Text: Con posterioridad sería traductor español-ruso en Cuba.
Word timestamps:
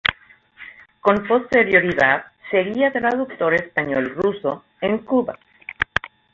Con 0.99 1.27
posterioridad 1.27 2.25
sería 2.49 2.91
traductor 2.91 3.53
español-ruso 3.53 4.63
en 4.81 4.97
Cuba. 5.05 5.37